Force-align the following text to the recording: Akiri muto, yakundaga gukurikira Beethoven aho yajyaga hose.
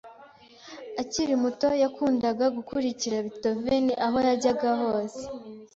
Akiri 1.01 1.33
muto, 1.43 1.69
yakundaga 1.83 2.45
gukurikira 2.57 3.23
Beethoven 3.25 3.85
aho 4.05 4.17
yajyaga 4.27 4.69
hose. 4.81 5.21